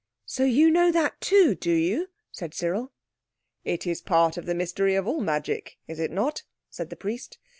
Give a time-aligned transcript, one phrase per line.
[0.25, 2.91] "So you know that too, do you?" said Cyril.
[3.63, 7.37] "It is part of the mystery of all magic, is it not?" said the priest.